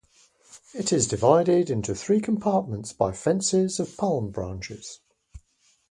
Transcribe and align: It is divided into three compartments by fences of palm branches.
It 0.73 0.91
is 0.91 1.05
divided 1.05 1.69
into 1.69 1.93
three 1.93 2.21
compartments 2.21 2.91
by 2.91 3.11
fences 3.11 3.79
of 3.79 3.97
palm 3.97 4.31
branches. 4.31 4.99